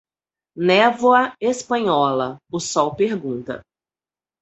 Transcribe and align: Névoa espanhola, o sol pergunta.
Névoa 0.57 1.35
espanhola, 1.39 2.37
o 2.51 2.59
sol 2.59 2.95
pergunta. 2.95 3.61